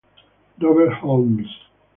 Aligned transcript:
Robert 0.59 0.97
Holmes 1.05 1.61